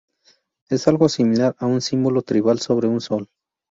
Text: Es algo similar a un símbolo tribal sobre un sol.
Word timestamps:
Es 0.71 0.87
algo 0.87 1.07
similar 1.09 1.55
a 1.59 1.67
un 1.67 1.79
símbolo 1.79 2.23
tribal 2.23 2.59
sobre 2.59 2.87
un 2.87 3.01
sol. 3.01 3.29